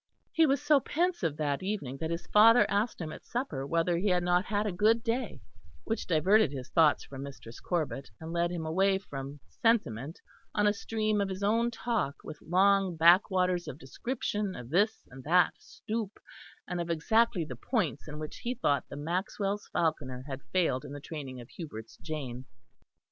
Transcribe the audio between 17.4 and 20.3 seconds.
the points in which he thought the Maxwells' falconer